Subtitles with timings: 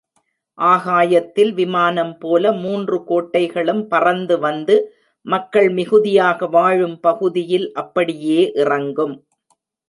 [0.57, 4.77] ஆகாயத்தில் விமானம் போல மூன்று கோட்டைகளும் பறந்து வந்து
[5.25, 9.15] மக்கள் மிகுதியாக வாழும் பகுதியில் அப்படியே இறங்கும்.